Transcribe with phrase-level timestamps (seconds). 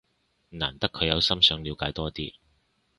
[0.51, 2.33] 難得佢有心想了解多啲